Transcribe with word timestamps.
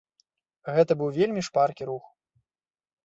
Гэта 0.77 0.91
быў 1.01 1.09
вельмі 1.19 1.41
шпаркі 1.49 1.83
рух. 1.91 2.05